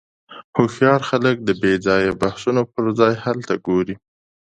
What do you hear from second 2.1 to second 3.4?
بحثونو پر ځای حل